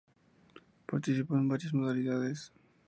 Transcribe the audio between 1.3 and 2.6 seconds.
en varias modalidades.